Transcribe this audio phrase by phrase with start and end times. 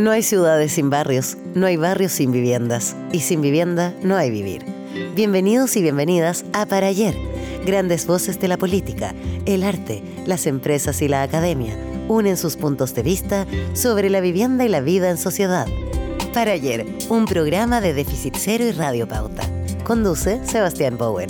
[0.00, 4.30] No hay ciudades sin barrios, no hay barrios sin viviendas, y sin vivienda no hay
[4.30, 4.64] vivir.
[5.14, 7.14] Bienvenidos y bienvenidas a Para Ayer,
[7.66, 11.76] grandes voces de la política, el arte, las empresas y la academia
[12.08, 15.66] unen sus puntos de vista sobre la vivienda y la vida en sociedad.
[16.32, 19.42] Para Ayer, un programa de Déficit Cero y Radio Pauta.
[19.84, 21.28] Conduce Sebastián Bowen.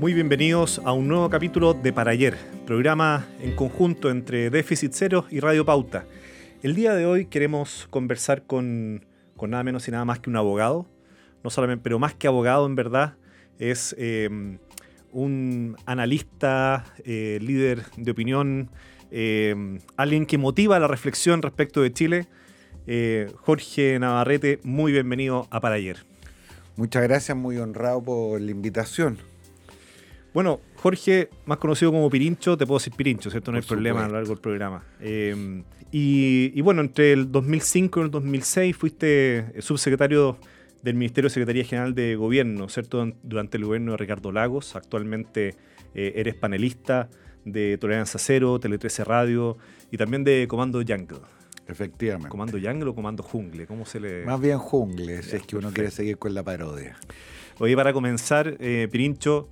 [0.00, 2.34] Muy bienvenidos a un nuevo capítulo de Para Ayer,
[2.66, 6.06] programa en conjunto entre Déficit Cero y Radio Pauta.
[6.62, 9.04] El día de hoy queremos conversar con,
[9.42, 10.86] nada menos y nada más que un abogado,
[11.44, 13.16] no solamente, pero más que abogado en verdad,
[13.58, 14.30] es eh,
[15.12, 18.70] un analista, eh, líder de opinión,
[19.10, 19.54] eh,
[19.98, 22.26] alguien que motiva la reflexión respecto de Chile.
[23.36, 26.06] Jorge Navarrete, muy bienvenido a Para Ayer.
[26.76, 29.29] Muchas gracias, muy honrado por la invitación.
[30.32, 33.50] Bueno, Jorge, más conocido como Pirincho, te puedo decir Pirincho, ¿cierto?
[33.50, 34.84] No hay problema a lo largo del programa.
[35.00, 35.62] Eh,
[35.92, 40.38] y, bueno, entre el 2005 y el 2006 fuiste subsecretario
[40.82, 43.12] del Ministerio de Secretaría General de Gobierno, ¿cierto?
[43.22, 44.76] Durante el gobierno de Ricardo Lagos.
[44.76, 45.56] Actualmente
[45.94, 47.08] eh, eres panelista
[47.44, 49.58] de Tolerancia Cero, Tele 13 Radio
[49.90, 51.18] y también de Comando Jungle.
[51.66, 52.28] Efectivamente.
[52.28, 53.66] ¿Comando Jungle o Comando Jungle?
[53.66, 54.24] ¿Cómo se le...?
[54.24, 56.96] Más bien Jungle, si es que uno quiere seguir con la parodia.
[57.58, 59.48] Oye, para comenzar, eh, Pirincho,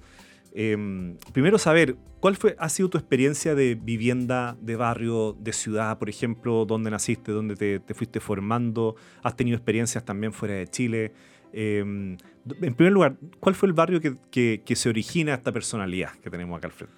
[0.61, 5.97] Em, primero saber, ¿cuál fue, ha sido tu experiencia de vivienda, de barrio, de ciudad,
[6.01, 6.65] por ejemplo?
[6.65, 7.31] ¿Dónde naciste?
[7.31, 8.97] ¿Dónde te, fuiste formando?
[9.23, 11.13] ¿Has tenido experiencias también fuera de Chile?
[11.53, 12.17] Em,
[12.61, 16.67] en primer lugar, ¿cuál fue el barrio que, se origina esta personalidad que tenemos acá
[16.67, 16.97] al frente?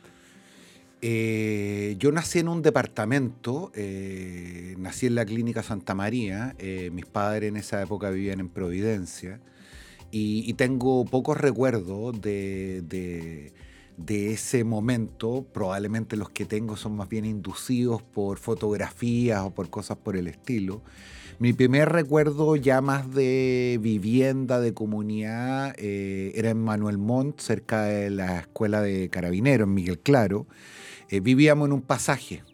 [1.02, 7.04] Eh, yo nací en un departamento, eh, nací en la clínica Santa María, eh, mis
[7.04, 9.38] padres en esa época vivían en Providencia.
[10.10, 12.82] Y, tengo pocos recuerdos de,
[13.96, 15.46] de, ese momento.
[15.52, 20.26] Probablemente los que tengo son más bien inducidos por fotografías o por cosas por el
[20.26, 20.82] estilo.
[21.40, 27.84] Mi primer recuerdo ya más de vivienda, de comunidad, eh, era en Manuel Montt, cerca
[27.84, 30.46] de la escuela de carabineros, en Miguel Claro.
[31.08, 32.44] Eh, vivíamos en un pasaje.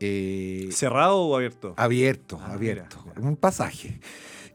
[0.00, 1.74] Eh, ¿Cerrado o abierto?
[1.76, 3.04] Abierto, ah, abierto.
[3.20, 4.00] Un pasaje.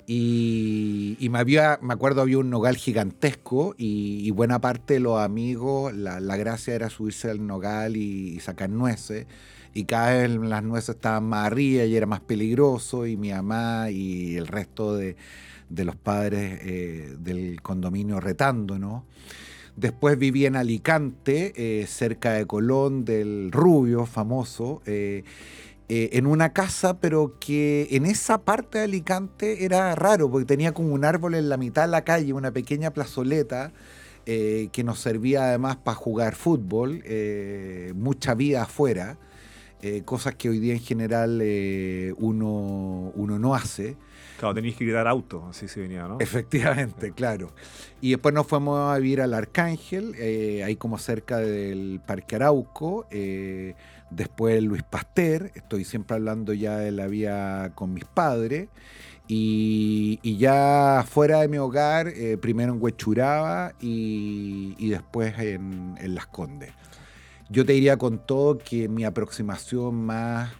[0.05, 5.93] Y, me, había, me acuerdo había un nogal gigantesco y, buena parte de los amigos,
[5.93, 9.27] la, gracia era subirse al nogal y, sacar nueces.
[9.73, 13.89] Y cada vez las nueces estaban más arriba y era más peligroso y mi mamá
[13.89, 15.15] y el resto de,
[15.69, 19.03] los padres eh, del condominio retándonos.
[19.75, 24.83] Después viví en Alicante, eh, cerca de Colón, del Rubio famoso.
[24.85, 25.23] Eh,
[25.95, 30.71] eh, en una casa, pero que en esa parte de Alicante era raro, porque tenía
[30.71, 33.71] como un árbol en la mitad de la calle, una pequeña plazoleta.
[34.25, 39.17] Eh, que nos servía además para jugar fútbol, eh, mucha vida afuera,
[40.05, 41.43] cosas que hoy día en general
[42.17, 43.97] uno, uno no hace.
[44.39, 46.19] Claro, tenéis que dar auto, así se venía, ¿no?
[46.21, 47.51] Efectivamente, claro.
[47.99, 50.15] Y después nos fuimos a vivir al Arcángel,
[50.63, 53.05] ahí como cerca del Parque Arauco.
[54.09, 58.69] Después Luis Pasteur, estoy siempre hablando ya de la vida con mis padres.
[59.27, 66.71] Y, ya fuera de mi hogar, eh, primero en Huechuraba y, después en, Las Condes.
[67.49, 70.51] Yo te diría con todo que mi aproximación más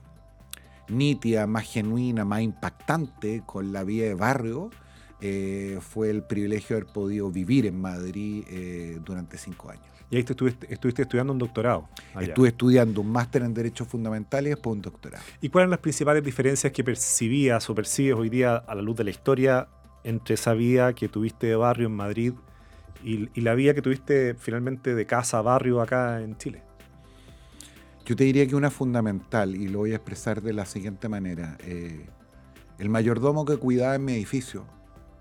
[0.87, 4.69] nítida, más genuina, más impactante con la vida de barrio
[5.21, 9.92] eh, fue el privilegio de haber podido vivir en Madrid eh, durante cinco años.
[10.13, 10.67] Y ahí estuviste,
[11.01, 11.89] estudiando un doctorado.
[12.21, 15.23] Estuve estudiando un máster en Derechos Fundamentales y después un doctorado.
[15.41, 18.95] ¿Y cuáles eran las principales diferencias que percibías o percibes hoy día a la luz
[18.95, 19.67] de la historia
[20.03, 22.33] entre esa vida que tuviste de barrio en Madrid
[23.03, 26.61] y, la vida que tuviste finalmente de casa a barrio acá en Chile?
[28.05, 31.57] Yo te diría que una fundamental, y lo voy a expresar de la siguiente manera.
[31.61, 32.05] Eh,
[32.77, 34.63] el mayordomo que cuidaba en mi edificio,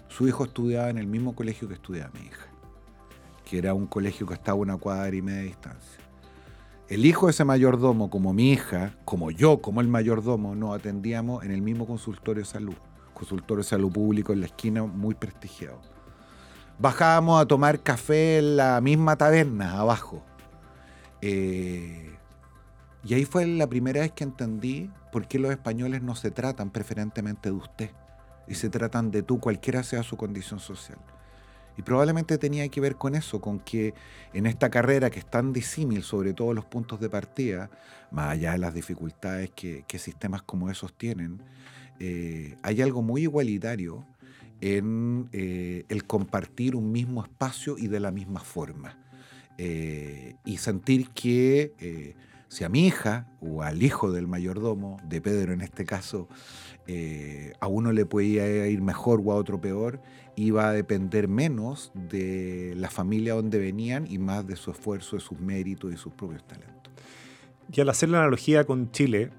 [0.09, 2.52] su hijo estudiaba en el mismo colegio que estudiaba mi hija
[3.53, 6.01] que era un colegio que estaba a una cuadra y media de distancia.
[6.89, 11.45] El hijo de ese mayordomo, como mi hija, como yo, como el mayordomo, nos atendíamos
[11.45, 12.77] en el mismo consultorio de salud,
[13.13, 15.83] consultorio de salud público en la esquina, muy prestigiado.
[16.79, 20.25] Bajábamos a tomar café en la misma taberna, abajo.
[21.21, 22.17] Eh,
[23.05, 26.71] y ahí fue la primera vez que entendí por qué los españoles no se tratan
[26.71, 27.91] preferentemente de usted
[28.49, 30.97] y se tratan de tú, cualquiera sea su condición social.
[31.77, 33.95] Y probablemente tenía que ver con eso, con que
[34.33, 37.71] en esta carrera que es tan disímil sobre todos los puntos de partida,
[38.11, 41.43] más allá de las dificultades que, sistemas como esos tienen,
[41.99, 44.05] eh, hay algo muy igualitario
[44.61, 48.99] en eh, el compartir un mismo espacio y de la misma forma.
[49.59, 52.15] eh, y sentir que
[52.53, 56.29] si a mi hija o al hijo del mayordomo, de Pedro en este caso,
[56.87, 60.03] eh, a uno le podía ir mejor o a otro peor,
[60.37, 65.23] iba a depender menos de la familia donde venían y más de su esfuerzo, de
[65.23, 66.93] sus méritos y sus propios talentos.
[67.73, 69.31] Y al hacer la analogía con Chile,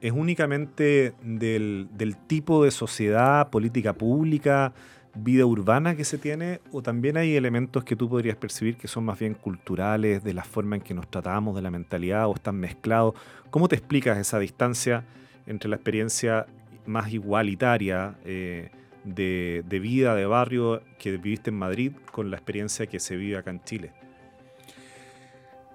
[0.00, 4.72] es únicamente del, del tipo de sociedad, política pública,
[5.14, 9.04] vida urbana que se tiene o también hay elementos que tú podrías percibir que son
[9.04, 12.56] más bien culturales, de la forma en que nos tratamos, de la mentalidad o están
[12.56, 13.14] mezclados?
[13.50, 15.04] ¿Cómo te explicas esa distancia
[15.46, 16.46] entre la experiencia
[16.86, 18.70] más igualitaria eh,
[19.04, 23.36] de, de, vida, de barrio que viviste en Madrid con la experiencia que se vive
[23.36, 23.92] acá en Chile?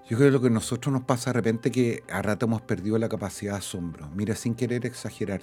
[0.10, 2.62] Yo creo que lo que a nosotros nos pasa de repente que a rato hemos
[2.62, 4.10] perdido la capacidad de asombro.
[4.16, 5.42] Mira, sin querer exagerar,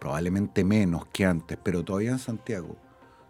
[0.00, 2.76] probablemente menos que antes, pero todavía en Santiago,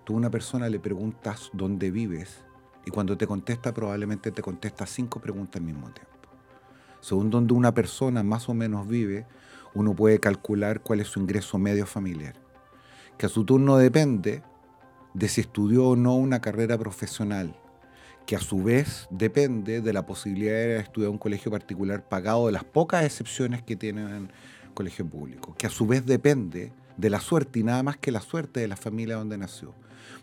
[0.05, 2.45] tú a una persona le preguntas dónde vives
[2.87, 6.11] y cuando te contesta probablemente te contesta cinco preguntas al mismo tiempo.
[7.01, 9.27] Según donde una persona más o menos vive,
[9.75, 12.35] uno puede calcular cuál es su ingreso medio familiar,
[13.19, 14.43] que a su turno depende
[15.13, 17.57] de si estudió o no una carrera profesional,
[18.27, 22.53] que a su vez depende de la posibilidad de estudiar un colegio particular pagado de
[22.53, 24.31] las pocas excepciones que tienen
[24.81, 28.23] colegio público, que a su vez depende de la suerte y nada más que la
[28.23, 29.75] suerte de la familia donde nació.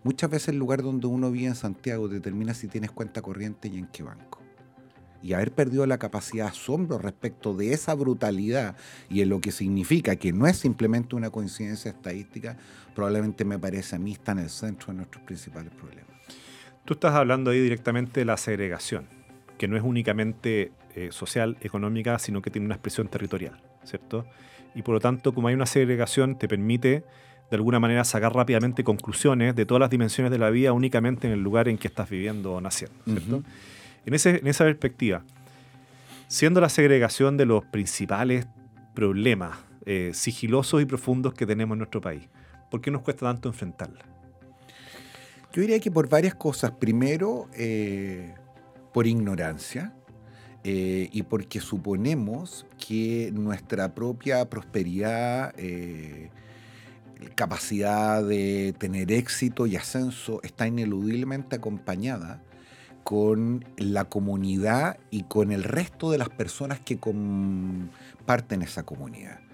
[0.04, 3.78] Muchas veces el lugar donde uno vive en Santiago determina si tienes cuenta corriente y
[3.78, 4.42] en qué banco.
[5.22, 8.76] Y haber perdido la capacidad de asombro respecto de esa brutalidad
[9.12, 12.58] y en lo que significa que no es simplemente una coincidencia estadística,
[12.96, 16.18] probablemente me parece a mí está en el centro de nuestros principales problemas.
[16.84, 19.08] Tú estás hablando ahí directamente de la segregación,
[19.60, 23.67] que no es únicamente eh, social, económica, sino que tiene una expresión territorial.
[23.88, 24.26] ¿Cierto?
[24.76, 27.04] Y por lo tanto, como hay una segregación, te permite
[27.50, 31.34] de alguna manera sacar rápidamente conclusiones de todas las dimensiones de la vida únicamente en
[31.34, 33.44] el lugar en que estás viviendo o naciendo, ¿cierto?
[34.06, 35.24] en, ese, en esa perspectiva,
[36.28, 38.48] siendo la segregación de los principales
[38.94, 42.28] problemas eh, sigilosos y profundos que tenemos en nuestro país,
[42.70, 44.18] ¿por qué nos cuesta tanto enfrentarla?
[45.54, 46.72] Yo diría que por varias cosas.
[46.72, 48.36] Primero, eh,
[48.94, 49.94] por ignorancia.
[50.70, 56.30] Eh, y porque suponemos que nuestra propia prosperidad, eh,
[57.36, 62.44] capacidad de tener éxito y ascenso está ineludiblemente acompañada
[63.06, 69.47] con la comunidad y con el resto de las personas que comparten esa comunidad.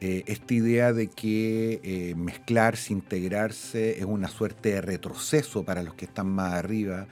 [0.00, 6.04] Eh, esta idea de que mezclarse, integrarse es una suerte de retroceso para los que
[6.04, 7.06] están más arriba,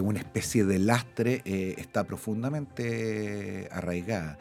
[0.00, 4.38] una especie de lastre, eh, está profundamente arraigada.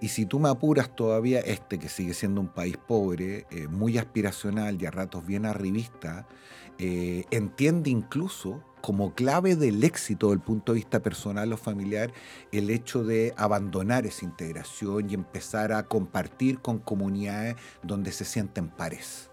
[0.00, 3.98] Y si tú me apuras todavía, este que sigue siendo un país pobre, eh, muy
[3.98, 6.26] aspiracional y a ratos bien arribista,
[6.78, 12.12] eh, entiende incluso como clave del éxito del punto de vista personal o familiar
[12.52, 18.68] el hecho de abandonar esa integración y empezar a compartir con comunidades donde se sienten
[18.68, 19.30] pares.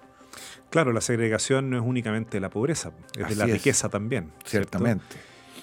[0.72, 4.32] Claro, la segregación no es únicamente la pobreza, es de la riqueza también.
[4.44, 5.18] Ciertamente.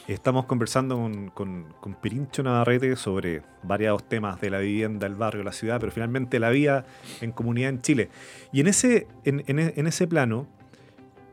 [0.07, 0.97] Estamos conversando
[1.35, 5.93] con, con, Pirincho Navarrete sobre varios temas de la vivienda, el barrio, la ciudad, pero
[5.93, 6.85] finalmente la vida
[7.21, 8.11] en comunidad en Chile.
[8.53, 10.49] Y en ese, en, ese plano,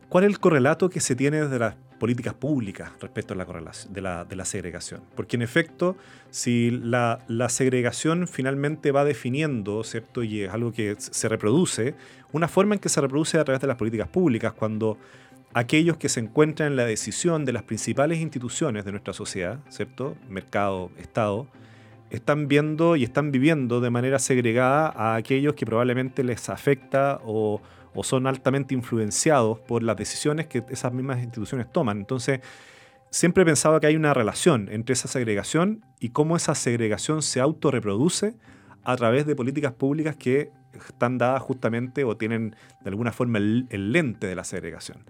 [0.09, 3.93] ¿cuál es el correlato que se tiene desde las políticas públicas respecto a la correlación
[3.93, 5.01] de la, segregación?
[5.15, 5.97] Porque en efecto,
[6.29, 7.19] si la,
[7.49, 10.23] segregación finalmente va definiendo, ¿cierto?
[10.23, 11.95] Y es algo que se reproduce,
[12.31, 14.97] una forma en que se reproduce a través de las políticas públicas, cuando
[15.53, 20.15] aquellos que se encuentran en la decisión de las principales instituciones de nuestra sociedad, ¿cierto?
[20.29, 21.47] Mercado, Estado,
[22.09, 27.61] están viendo y están viviendo de manera segregada a aquellos que probablemente les afecta o,
[28.03, 31.97] son altamente influenciados por las decisiones que esas mismas instituciones toman.
[31.97, 32.41] Entonces,
[33.09, 37.39] siempre he pensado que hay una relación entre esa segregación y cómo esa segregación se
[37.39, 38.35] autorreproduce
[38.83, 43.91] a través de políticas públicas que están dadas justamente o tienen de alguna forma el
[43.91, 45.03] lente de la segregación.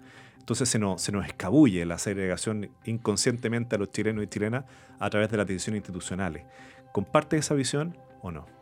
[0.48, 4.64] Entonces se nos, se nos escabulle la segregación inconscientemente a los chilenos y chilenas
[4.98, 6.46] a través de las decisiones institucionales.
[6.90, 8.57] ¿Comparte esa visión o no?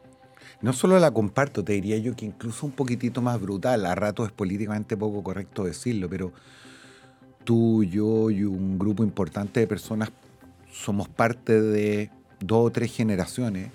[0.61, 4.29] No solo la comparto, te diría yo que incluso un poquitito más brutal, a ratos
[4.29, 6.33] es políticamente poco correcto decirlo, pero
[7.45, 10.11] tú, yo y un grupo importante de personas
[10.73, 12.11] somos parte de
[12.41, 13.71] dos o tres generaciones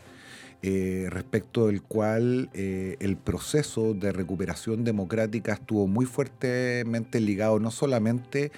[0.63, 7.71] eh, respecto del cual eh, el proceso de recuperación democrática estuvo muy fuertemente ligado no
[7.71, 8.51] solamente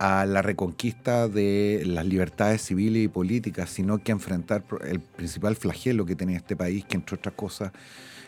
[0.00, 5.54] a la reconquista de las libertades civiles y políticas, sino que a enfrentar el principal
[5.54, 7.70] flagelo que tenía este país, que entre otras cosas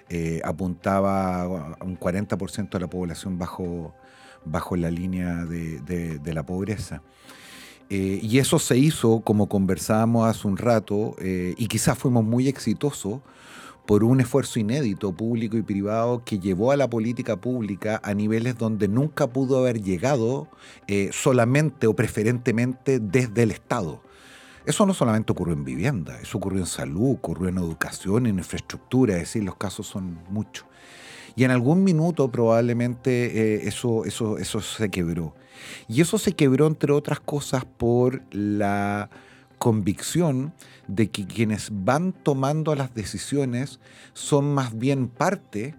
[0.08, 3.92] eh, apuntaba a un 40% de la población bajo,
[4.44, 7.02] bajo la línea de, de la pobreza.
[7.88, 12.48] Eh, y eso se hizo, como conversábamos hace un rato, eh, y quizás fuimos muy
[12.48, 13.20] exitosos
[13.86, 18.58] por un esfuerzo inédito, público y privado, que llevó a la política pública a niveles
[18.58, 20.48] donde nunca pudo haber llegado
[20.88, 24.02] eh, solamente o preferentemente desde el Estado.
[24.66, 29.14] Eso no solamente ocurrió en vivienda, eso ocurrió en salud, ocurrió en educación, en infraestructura,
[29.14, 30.66] es decir, los casos son muchos.
[31.36, 35.34] Y en algún minuto probablemente eso, eso, eso se quebró.
[35.88, 39.10] Y eso se quebró, entre otras cosas, por la
[39.58, 40.52] convicción
[40.88, 43.80] de que quienes van tomando las decisiones
[44.12, 45.74] son más bien parte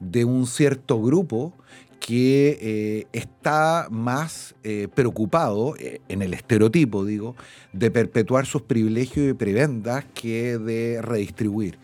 [0.00, 1.54] de un cierto grupo
[2.00, 7.36] que eh, está más eh, preocupado, eh, en el estereotipo digo,
[7.72, 11.78] de perpetuar sus privilegios y prebendas que de redistribuir.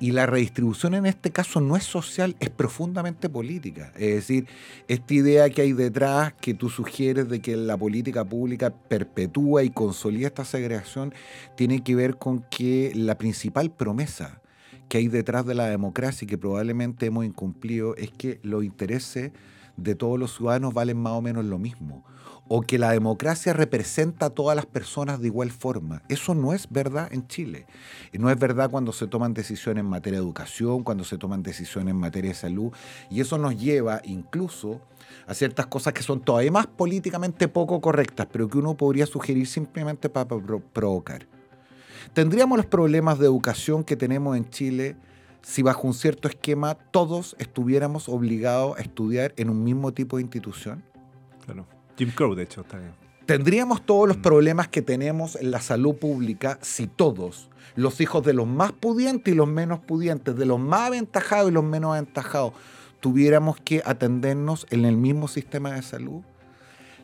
[0.00, 3.92] Y la redistribución en este caso no es social, es profundamente política.
[3.96, 4.46] Es decir,
[4.86, 9.70] esta idea que hay detrás que tú sugieres de que la política pública perpetúa y
[9.70, 11.12] consolida esta segregación
[11.56, 14.40] tiene que ver con que la principal promesa
[14.88, 19.32] que hay detrás de la democracia y que probablemente hemos incumplido es que los intereses
[19.78, 22.04] de todos los ciudadanos valen más o menos lo mismo.
[22.50, 26.02] O que la democracia representa a todas las personas de igual forma.
[26.08, 27.66] Eso no es verdad en Chile.
[28.12, 31.92] No es verdad cuando se toman decisiones en materia de educación, cuando se toman decisiones
[31.92, 32.72] en materia de salud.
[33.10, 34.80] Y eso nos lleva incluso
[35.26, 39.46] a ciertas cosas que son todavía más políticamente poco correctas, pero que uno podría sugerir
[39.46, 40.26] simplemente para
[40.72, 41.26] provocar.
[42.14, 44.96] Tendríamos los problemas de educación que tenemos en Chile
[45.42, 50.22] si bajo un cierto esquema todos estuviéramos obligados a estudiar en un mismo tipo de
[50.22, 50.82] institución?
[51.44, 51.66] Claro.
[51.96, 52.92] Jim Crow, de hecho, está bien.
[53.26, 54.22] Tendríamos todos los mm.
[54.22, 59.34] problemas que tenemos en la salud pública si todos, los hijos de los más pudientes
[59.34, 62.54] y los menos pudientes, de los más aventajados y los menos aventajados,
[63.00, 66.22] tuviéramos que atendernos en el mismo sistema de salud.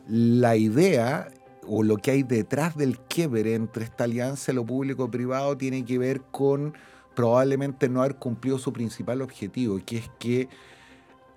[0.07, 1.27] La idea
[1.67, 6.21] o lo que hay detrás del quiebre entre esta alianza, lo público-privado, tiene que ver
[6.31, 6.73] con
[7.15, 10.49] probablemente no haber cumplido su principal objetivo, que es que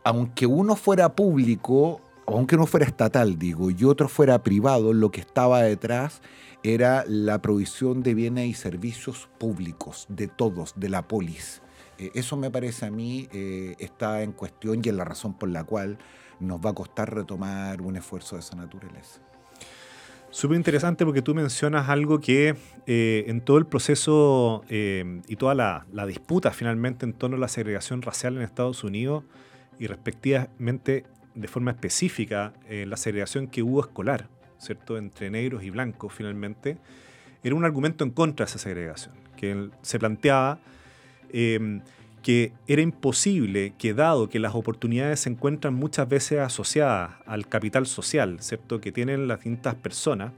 [0.05, 5.21] aunque uno fuera público, aunque uno fuera estatal, digo, y otro fuera privado, lo que
[5.21, 6.21] estaba detrás
[6.63, 11.63] era la provisión de bienes y servicios públicos, de todos, de la polis.
[11.99, 15.49] Eh, eso me parece a mí eh, está en cuestión y es la razón por
[15.49, 15.99] la cual
[16.41, 19.21] nos va a costar retomar un esfuerzo de esa naturaleza.
[20.31, 22.55] Súper interesante porque tú mencionas algo que
[22.87, 27.49] eh, en todo el proceso eh, y toda la, disputa finalmente en torno a la
[27.49, 29.25] segregación racial en Estados Unidos
[29.79, 31.05] y respectivamente
[31.35, 34.99] de forma específica eh, la segregación que hubo escolar, ¿cierto?
[34.99, 36.77] Entre negros y blancos finalmente,
[37.43, 40.59] era un argumento en contra de esa segregación, que se planteaba
[42.23, 47.87] que era imposible que dado que las oportunidades se encuentran muchas veces asociadas al capital
[47.87, 48.81] social, ¿cierto?
[48.81, 50.33] que tienen las distintas personas,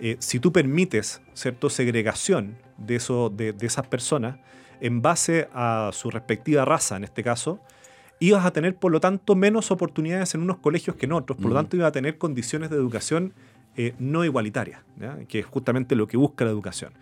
[0.00, 1.70] eh, si tú permites ¿cierto?
[1.70, 4.36] segregación de, eso, de, esas personas
[4.80, 7.60] en base a su respectiva raza, en este caso,
[8.18, 11.50] ibas a tener, por lo tanto, menos oportunidades en unos colegios que en otros, por
[11.50, 13.32] lo tanto, ibas a tener condiciones de educación
[13.76, 14.80] eh, no igualitarias,
[15.28, 16.92] que es justamente lo que busca la educación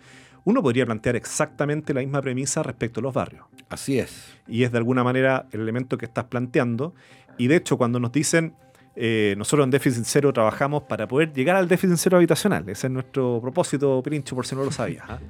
[0.45, 3.45] uno podría plantear exactamente la misma premisa respecto a los barrios.
[3.69, 4.37] Así es.
[4.47, 6.93] Y es de alguna manera el elemento que estás planteando.
[7.37, 8.53] Y de hecho, cuando nos dicen,
[8.95, 12.93] eh, nosotros en déficit cero trabajamos para poder llegar al déficit cero habitacional, ese es
[12.93, 15.05] nuestro propósito, Pirincho, por si no lo sabías.
[15.07, 15.19] ¿ah?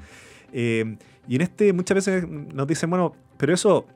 [0.55, 3.88] Eh, y en este muchas veces nos dicen, bueno, pero eso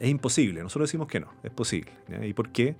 [0.00, 0.64] es imposible.
[0.64, 1.92] Nosotros decimos que no, es posible.
[2.22, 2.74] ¿Y por qué?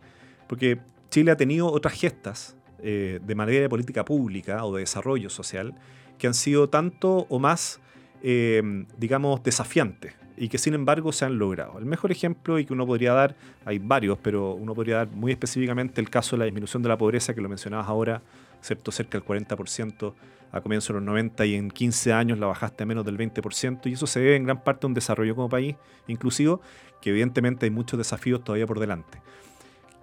[0.49, 5.30] Porque Chile ha tenido otras gestas eh, de manera de política pública o de desarrollo
[5.30, 5.75] social
[6.20, 7.80] que han sido tanto o más,
[8.22, 8.62] eh,
[8.98, 11.78] digamos, desafiantes y que sin embargo se han logrado.
[11.78, 15.32] El mejor ejemplo y que uno podría dar, hay varios, pero uno podría dar muy
[15.32, 18.22] específicamente el caso de la disminución de la pobreza que lo mencionabas ahora,
[18.62, 18.92] ¿cierto?
[18.92, 20.14] cerca del 40%
[20.52, 23.86] a comienzos de los 90 y en 15 años la bajaste a menos del 20%
[23.86, 25.76] y eso se debe en gran parte a un desarrollo como país
[26.08, 26.60] inclusivo
[27.00, 29.20] que evidentemente hay muchos desafíos todavía por delante.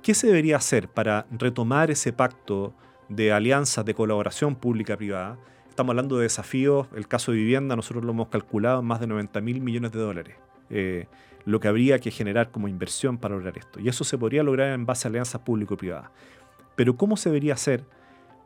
[0.01, 2.73] ¿Qué se debería hacer para retomar ese pacto
[3.09, 5.37] de alianzas de colaboración pública-privada
[5.77, 9.05] Estamos hablando de desafíos, el caso de vivienda nosotros lo hemos calculado en más de
[9.05, 10.35] 90 mil millones de dólares,
[10.71, 11.05] eh,
[11.45, 13.79] lo que habría que generar como inversión para lograr esto.
[13.79, 16.09] Y eso se podría lograr en base a alianzas público-privadas.
[16.75, 17.83] Pero ¿cómo se debería hacer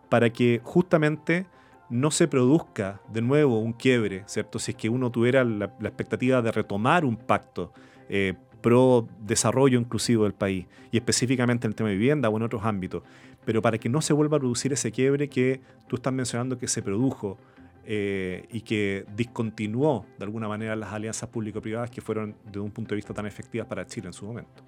[0.10, 1.46] para que justamente
[1.90, 4.60] no se produzca de nuevo un quiebre, ¿cierto?
[4.60, 7.72] Si es que uno tuviera la, expectativa de retomar un pacto
[8.10, 12.44] eh, pro desarrollo inclusivo del país, y específicamente en el tema de vivienda o en
[12.44, 13.04] otros ámbitos,
[13.46, 16.68] pero para que no se vuelva a producir ese quiebre que tú estás mencionando que
[16.68, 17.38] se produjo
[17.86, 22.90] eh, y que discontinuó de alguna manera las alianzas público-privadas que fueron desde un punto
[22.90, 24.64] de vista tan efectivas para Chile en su momento.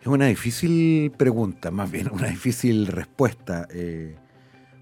[0.00, 4.14] Es una difícil pregunta, más bien una difícil respuesta, eh,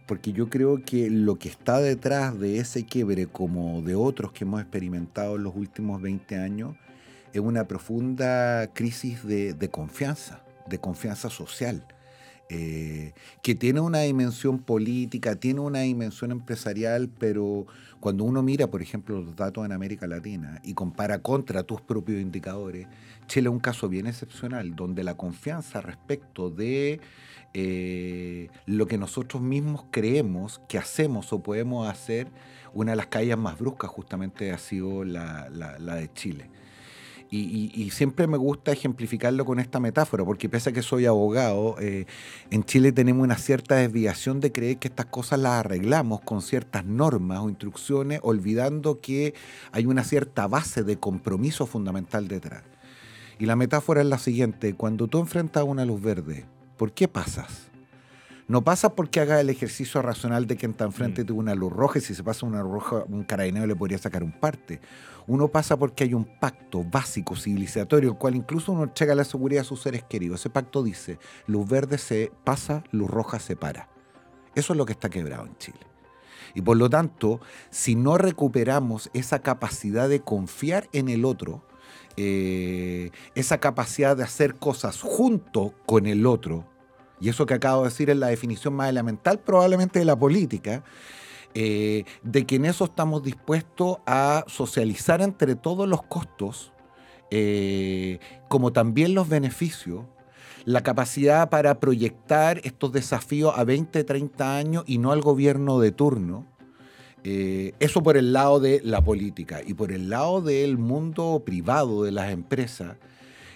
[0.07, 4.45] porque yo creo que lo que está detrás de ese quiebre, como de otros que
[4.45, 6.77] hemos experimentado en los últimos 20 años,
[7.33, 11.87] es una profunda crisis de, confianza, de confianza social.
[12.51, 17.67] Eh, que tiene una dimensión política, tiene una dimensión empresarial, pero
[18.01, 22.21] cuando uno mira, por ejemplo, los datos en América Latina y compara contra tus propios
[22.21, 22.87] indicadores,
[23.29, 27.01] Chile es un caso bien excepcional, donde la confianza respecto de
[27.55, 32.29] eh, lo que nosotros mismos creemos que hacemos o podemos hacer,
[32.75, 36.51] una de las caídas más bruscas justamente ha sido la, de Chile.
[37.37, 42.07] Y, siempre me gusta ejemplificarlo con esta metáfora, porque pese a que soy abogado, eh,
[42.51, 46.85] en Chile tenemos una cierta desviación de creer que estas cosas las arreglamos con ciertas
[46.85, 49.35] normas o instrucciones, olvidando que
[49.73, 52.63] hay una cierta base de compromiso fundamental detrás.
[53.39, 57.71] Y la metáfora es la siguiente, cuando tú enfrentas una luz verde, ¿Por qué pasas?
[58.47, 61.27] No pasa porque haga el ejercicio racional de que está enfrente mm.
[61.27, 63.97] tuvo una luz roja y si se pasa una luz roja, un carabinero le podría
[63.97, 64.81] sacar un parte.
[65.27, 69.63] Uno pasa porque hay un pacto básico, civilizatorio, el cual incluso uno checa la seguridad
[69.63, 70.41] de sus seres queridos.
[70.41, 73.89] Ese pacto dice, luz verde se pasa, luz roja se para.
[74.55, 75.81] Eso es lo que está quebrado en Chile.
[76.55, 81.65] Y por lo tanto, si no recuperamos esa capacidad de confiar en el otro,
[82.17, 86.67] eh, esa capacidad de hacer cosas junto con el otro,
[87.25, 90.85] y eso que acabo de decir es la definición más elemental probablemente de la política,
[91.55, 96.71] eh, de que en eso estamos dispuestos a socializar entre todos los costos,
[97.31, 100.05] eh, como también los beneficios,
[100.67, 105.93] la capacidad para proyectar estos desafíos a 20, 30 años y no al gobierno de
[105.93, 106.47] turno,
[107.23, 112.05] eh, eso por el lado de la política y por el lado del mundo privado,
[112.05, 112.99] de las empresas,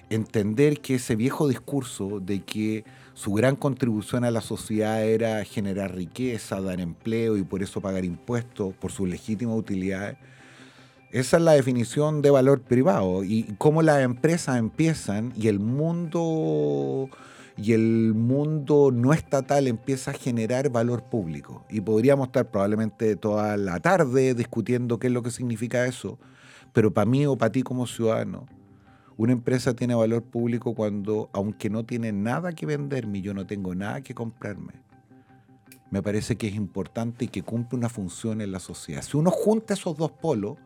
[0.08, 2.84] entender que ese viejo discurso de que
[3.18, 8.04] su gran contribución a la sociedad era generar riqueza, dar empleo y por eso pagar
[8.04, 10.18] impuestos por sus legítimas utilidades,
[11.10, 17.10] esa es la definición de valor privado y cómo las empresas empiezan y el mundo
[17.56, 21.64] y el mundo no estatal empieza a generar valor público.
[21.68, 26.20] Y podríamos estar probablemente toda la tarde discutiendo qué es lo que significa eso,
[26.72, 28.46] pero para mí o para ti como ciudadano,
[29.18, 33.74] una empresa tiene valor público cuando, aunque no tiene nada que venderme, yo no tengo
[33.74, 34.74] nada que comprarme.
[35.90, 39.02] Me parece que es importante y que cumple una función en la sociedad.
[39.02, 40.56] Si uno junta esos dos polos,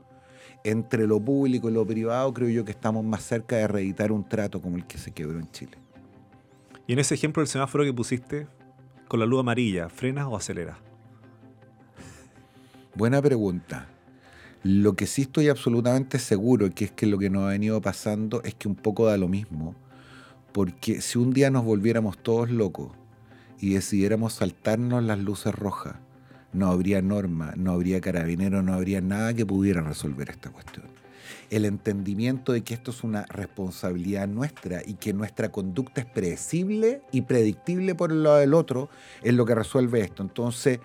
[0.65, 4.29] entre lo público y lo privado, creo yo que estamos más cerca de reeditar un
[4.29, 5.79] trato como el que se quebró en Chile.
[6.87, 8.47] Y en ese ejemplo del semáforo que pusiste,
[9.09, 10.77] con la luz amarilla, ¿frenas o aceleras?
[12.95, 13.92] Buena pregunta.
[14.63, 18.43] Lo que sí estoy absolutamente seguro, que es que lo que nos ha venido pasando
[18.45, 19.75] es que un poco da lo mismo.
[20.53, 22.93] Porque si un día nos volviéramos todos locos
[23.59, 25.97] y decidiéramos saltarnos las luces rojas,
[26.53, 30.87] no habría norma, no habría carabinero, no habría nada que pudiera resolver esta cuestión
[31.53, 37.03] el entendimiento de que esto es una responsabilidad nuestra y que nuestra conducta es predecible
[37.13, 38.89] y predictible por el lado del otro,
[39.23, 40.23] es lo que resuelve esto.
[40.23, 40.81] Entonces,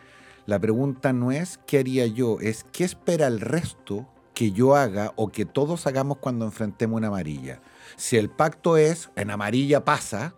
[0.47, 5.11] la pregunta no es qué haría yo, es qué espera el resto que yo haga
[5.17, 7.59] o que todos hagamos cuando enfrentemos una amarilla.
[7.97, 10.35] Si el pacto es en amarilla pasa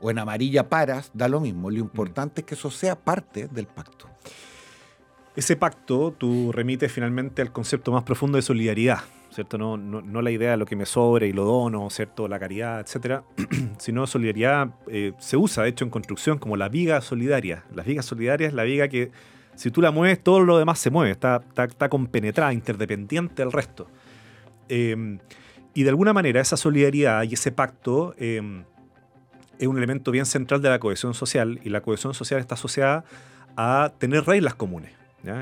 [0.00, 1.70] o en amarilla paras, da lo mismo.
[1.70, 4.08] Lo importante es que eso sea parte del pacto.
[5.36, 9.00] Ese pacto tú remites finalmente al concepto más profundo de solidaridad,
[9.38, 9.56] ¿cierto?
[9.56, 12.26] No, no, la idea de lo que me sobre y lo dono, ¿cierto?
[12.26, 13.22] La caridad, etcétera,
[13.78, 17.64] sino solidaridad eh, se usa, de hecho, en construcción como la viga solidaria.
[17.72, 19.12] La viga solidaria es la viga que
[19.54, 23.86] si tú la mueves, todo lo demás se mueve, está, está, compenetrada, interdependiente del resto.
[24.68, 25.20] Em,
[25.72, 28.64] y de alguna manera esa solidaridad y ese pacto em,
[29.60, 33.04] es un elemento bien central de la cohesión social y la cohesión social está asociada
[33.56, 34.98] a tener reglas comunes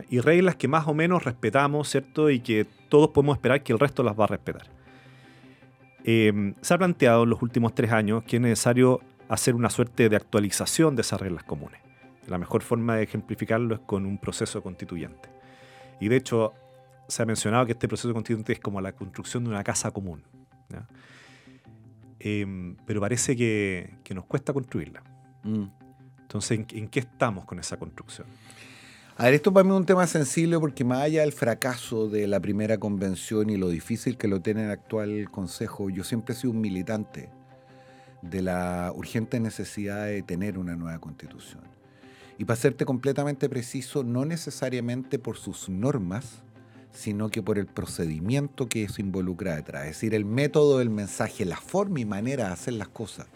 [0.09, 2.31] y reglas que más o menos respetamos, ¿cierto?
[2.31, 4.66] Y que todos podemos esperar que el resto las va a respetar.
[6.05, 10.09] Em, se ha planteado en los últimos tres años que es necesario hacer una suerte
[10.09, 11.81] de actualización de esas reglas comunes.
[12.29, 15.29] La mejor forma de ejemplificarlo es con un proceso constituyente.
[16.01, 16.53] Y de hecho,
[17.09, 20.22] se ha mencionado que este proceso constituyente es como la construcción de una casa común.
[22.18, 25.03] Em, pero parece que, nos cuesta construirla.
[25.42, 25.64] Mm.
[26.22, 28.27] Entonces, ¿en qué estamos con esa construcción?
[29.18, 32.26] A ver, esto para mí es un tema sensible porque más allá del fracaso de
[32.26, 36.37] la primera convención y lo difícil que lo tiene el actual Consejo, yo siempre he
[36.37, 37.31] sido un militante
[38.20, 41.62] de la urgente necesidad de tener una nueva constitución.
[42.37, 46.42] Y para serte completamente preciso, no necesariamente por sus normas,
[46.92, 49.85] sino que por el procedimiento que eso involucra detrás.
[49.85, 53.29] Es decir, el método del mensaje, la forma y manera de hacer las cosas,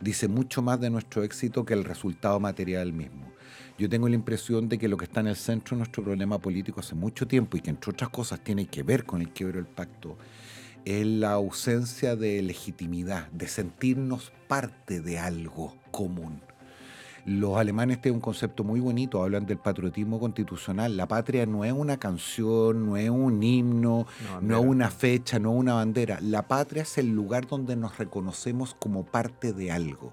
[0.00, 3.35] dice mucho más de nuestro éxito que el resultado material mismo.
[3.78, 6.38] Yo tengo la impresión de que lo que está en el centro de nuestro problema
[6.38, 9.56] político hace mucho tiempo y que entre otras cosas tiene que ver con el quiebro
[9.56, 10.16] del pacto,
[10.86, 16.40] es la ausencia de legitimidad, de sentirnos parte de algo común.
[17.26, 20.96] Los alemanes tienen un concepto muy bonito, hablan del patriotismo constitucional.
[20.96, 24.06] La patria no es una canción, no es un himno,
[24.40, 26.20] no, es una fecha, no es una bandera.
[26.22, 30.12] La patria es el lugar donde nos reconocemos como parte de algo.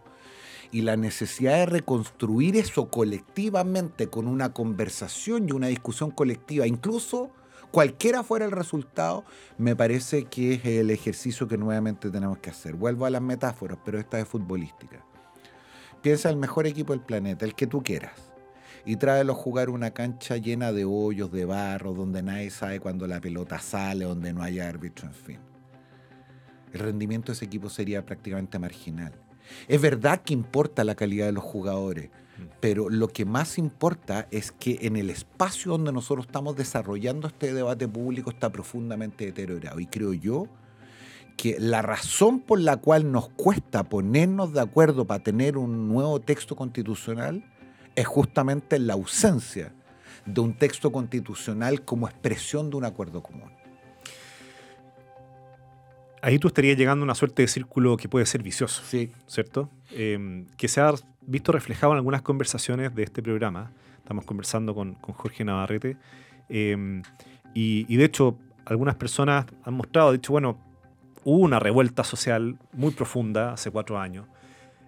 [0.73, 7.29] Y la necesidad de reconstruir eso colectivamente con una conversación y una discusión colectiva, incluso
[7.69, 9.23] cualquiera fuera el resultado,
[9.59, 12.73] me parece que es el ejercicio que nuevamente tenemos que hacer.
[12.73, 15.05] Vuelvo a las metáforas, pero esta es futbolística.
[16.01, 18.31] Piensa el mejor equipo del planeta, el que tú quieras.
[18.83, 23.05] Y tráelo a jugar una cancha llena de hoyos, de barro, donde nadie sabe cuando
[23.05, 25.39] la pelota sale, donde no hay árbitro, en fin.
[26.73, 29.22] El rendimiento de ese equipo sería prácticamente marginal.
[29.67, 32.10] Es verdad que importa la calidad de los jugadores,
[32.60, 37.53] pero lo que más importa es que en el espacio donde nosotros estamos desarrollando este
[37.53, 39.79] debate público está profundamente deteriorado.
[39.79, 40.47] Y creo yo
[41.38, 46.19] que la razón por la cual nos cuesta ponernos de acuerdo para tener un nuevo
[46.19, 47.43] texto constitucional
[47.95, 49.73] es justamente la ausencia
[50.25, 53.51] de un texto constitucional como expresión de un acuerdo común.
[56.23, 59.12] Ahí tú estarías llegando a una suerte de círculo que puede ser vicioso, sí.
[59.27, 59.69] ¿cierto?
[59.91, 63.71] Eh, que se ha visto reflejado en algunas conversaciones de este programa.
[63.97, 65.97] Estamos conversando con, Jorge Navarrete.
[66.49, 67.01] Eh,
[67.53, 70.57] y, y, de hecho, algunas personas han mostrado, han dicho, bueno,
[71.23, 74.25] hubo una revuelta social muy profunda hace cuatro años.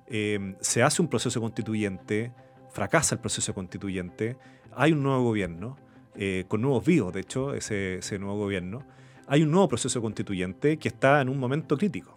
[0.08, 2.32] Eh, se hace un proceso constituyente,
[2.72, 4.38] fracasa el proceso constituyente,
[4.76, 5.78] hay un nuevo gobierno,
[6.16, 8.84] eh, con nuevos vivos, de hecho, ese, nuevo gobierno.
[9.28, 12.16] Hay un nuevo proceso constituyente que está en un momento crítico.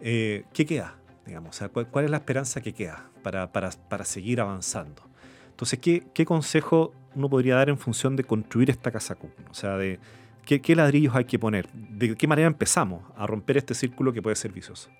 [0.00, 0.96] Eh, ¿Qué queda?
[1.26, 1.60] Digamos,
[1.90, 5.02] ¿cuál, es la esperanza que queda para, para, seguir avanzando?
[5.50, 9.34] Entonces, ¿qué, ¿qué, consejo uno podría dar en función de construir esta casa común?
[9.50, 9.98] O sea, de,
[10.46, 11.68] ¿Qué, ladrillos hay que poner?
[11.72, 14.90] ¿De qué manera empezamos a romper este círculo que puede ser vicioso?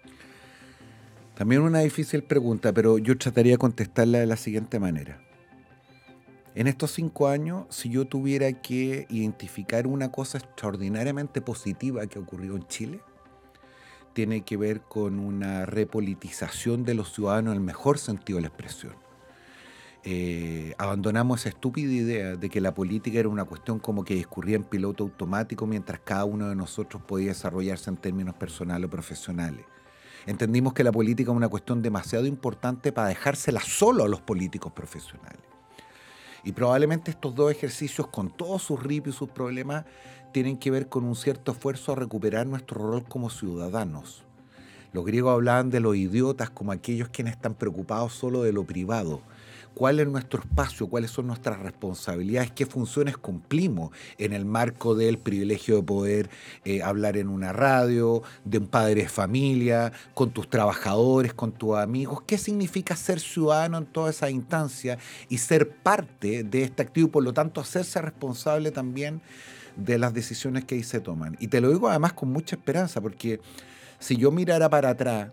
[1.37, 5.21] También una difícil pregunta, pero yo trataría de contestarla de la siguiente manera.
[6.57, 12.57] En estos cinco años, si yo tuviera que identificar una cosa extraordinariamente positiva que ocurrió
[12.57, 13.01] en Chile,
[14.15, 18.49] tiene que ver con una repolitización de los ciudadanos en el mejor sentido de la
[18.49, 18.95] expresión.
[20.03, 24.57] Eh, abandonamos esa estúpida idea de que la política era una cuestión como que discurría
[24.57, 29.67] en piloto automático mientras cada uno de nosotros podía desarrollarse en términos personales o profesionales.
[30.25, 34.73] Entendimos que la política es una cuestión demasiado importante para dejársela solo a los políticos
[34.73, 35.56] profesionales.
[36.47, 39.85] Y probablemente estos dos ejercicios, con todos sus rips y sus problemas,
[40.33, 44.23] tienen que ver con un cierto esfuerzo a recuperar nuestro rol como ciudadanos.
[44.93, 49.23] Los griegos hablaban de los idiotas como aquellos quienes están preocupados solo de lo privado
[49.77, 55.19] cuál es nuestro espacio, cuáles son nuestras responsabilidades, qué funciones cumplimos en el marco del
[55.19, 56.31] privilegio de poder
[56.65, 61.77] eh, hablar en una radio, de un padre de familia, con tus trabajadores, con tus
[61.77, 64.97] amigos, qué significa ser ciudadano en toda esa instancia
[65.29, 69.21] y ser parte de este activo y por lo tanto hacerse responsable también
[69.77, 71.37] de las decisiones que ahí se toman.
[71.39, 73.41] Y te lo digo además con mucha esperanza, porque
[73.99, 75.33] si yo mirara para atrás,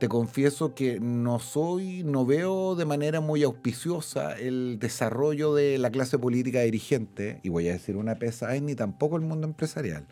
[0.00, 5.90] te confieso que no soy, no veo de manera muy auspiciosa el desarrollo de la
[5.90, 10.06] clase política dirigente, y voy a decir una pesa, ni tampoco el mundo empresarial.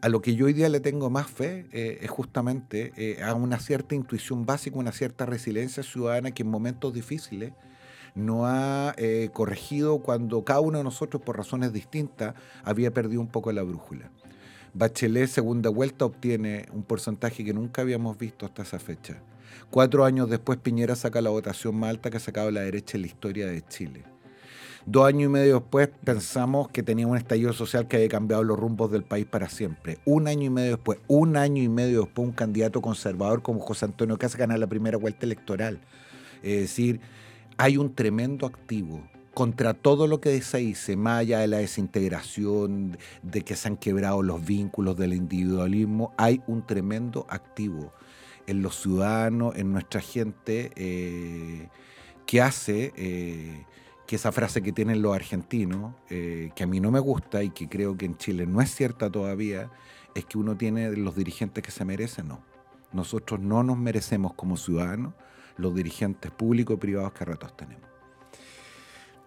[0.00, 3.34] A lo que yo hoy día le tengo más fe eh, es justamente eh, a
[3.34, 7.52] una cierta intuición básica, una cierta resiliencia ciudadana que en momentos difíciles
[8.14, 13.28] no ha eh, corregido cuando cada uno de nosotros, por razones distintas, había perdido un
[13.28, 14.12] poco la brújula.
[14.74, 19.22] Bachelet, segunda vuelta, obtiene un porcentaje que nunca habíamos visto hasta esa fecha.
[19.70, 23.02] Cuatro años después, Piñera saca la votación más alta que ha sacado la derecha en
[23.02, 24.04] la historia de Chile.
[24.86, 28.58] Dos años y medio después pensamos que tenía un estallido social que había cambiado los
[28.58, 29.98] rumbos del país para siempre.
[30.06, 33.84] Un año y medio después, un año y medio después, un candidato conservador como José
[33.84, 35.80] Antonio Casa gana la primera vuelta electoral.
[36.42, 37.00] Es decir,
[37.58, 39.02] hay un tremendo activo
[39.38, 43.76] contra todo lo que se dice, más allá de la desintegración, de que se han
[43.76, 47.92] quebrado los vínculos del individualismo, hay un tremendo activo
[48.48, 51.68] en los ciudadanos, en nuestra gente, eh,
[52.26, 53.64] que hace eh,
[54.08, 57.50] que esa frase que tienen los argentinos, eh, que a mí no me gusta y
[57.50, 59.70] que creo que en Chile no es cierta todavía,
[60.16, 62.42] es que uno tiene los dirigentes que se merecen, no.
[62.92, 65.14] Nosotros no nos merecemos como ciudadanos
[65.56, 67.87] los dirigentes públicos y privados que a ratos tenemos.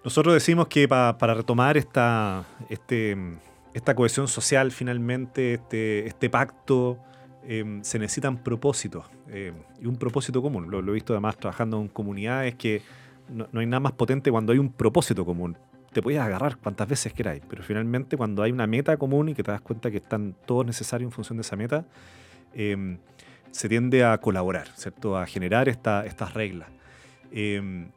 [0.04, 3.16] Nosotros decimos que para retomar esta, este,
[3.74, 6.98] esta cohesión social finalmente, este, este pacto,
[7.44, 10.72] em, se necesitan propósitos em, y un propósito común.
[10.72, 12.82] Lo, he visto además trabajando en comunidades que
[13.30, 15.56] no, hay nada más potente cuando hay un propósito común.
[15.94, 19.44] Te puedes agarrar cuantas veces queráis, pero finalmente cuando hay una meta común y que
[19.44, 21.86] te das cuenta que están todos necesarios en función de esa meta,
[22.56, 22.98] em,
[23.52, 25.16] se tiende a colaborar, ¿cierto?
[25.18, 26.70] A generar estas reglas.
[27.32, 27.90] Em,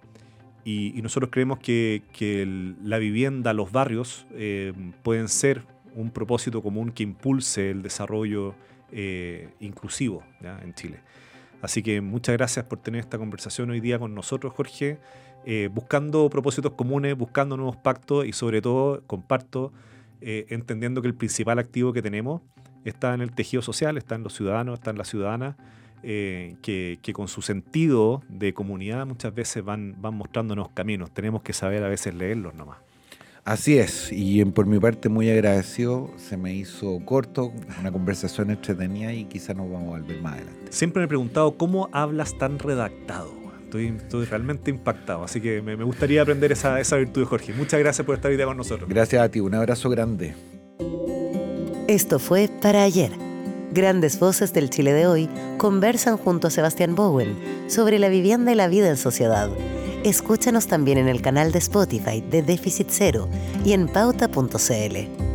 [0.64, 5.62] y, nosotros creemos que, la vivienda, los barrios, em, pueden ser
[5.94, 8.55] un propósito común que impulse el desarrollo
[8.90, 11.00] eh, inclusivo en Chile.
[11.62, 14.98] Así que muchas gracias por tener esta conversación hoy día con nosotros, Jorge,
[15.46, 19.72] eh, buscando propósitos comunes, buscando nuevos pactos y sobre todo, comparto,
[20.20, 22.40] eh, entendiendo que el principal activo que tenemos
[22.85, 25.57] está en el tejido social, está en los ciudadanos, está en las ciudadanas,
[26.05, 31.11] que, con su sentido de comunidad muchas veces van, van mostrándonos caminos.
[31.12, 32.79] Tenemos que saber a veces leerlos nomás.
[33.45, 39.12] Así es, y por mi parte muy agradecido, se me hizo corto, una conversación entretenida
[39.12, 40.73] y quizás nos vamos a volver más adelante.
[40.73, 43.45] Siempre me he preguntado cómo hablas tan redactado.
[43.75, 47.53] Estoy, realmente impactado, así que me, gustaría aprender esa, esa virtud de Jorge.
[47.53, 48.88] Muchas gracias por estar hoy día con nosotros.
[48.88, 50.35] Gracias a ti, un abrazo grande.
[51.88, 53.34] Esto fue para ayer.
[53.75, 57.37] Grandes voces del Chile de hoy conversan junto a Sebastián Bowen
[57.69, 59.51] sobre la vivienda y la vida en sociedad
[60.05, 63.27] Escúchanos también en el canal de Spotify de Déficit Cero
[63.65, 65.34] y en pauta.cl.